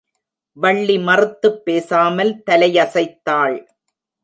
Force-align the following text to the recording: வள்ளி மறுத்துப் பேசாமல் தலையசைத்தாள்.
வள்ளி 0.53 0.97
மறுத்துப் 0.97 1.65
பேசாமல் 1.65 2.41
தலையசைத்தாள். 2.51 3.57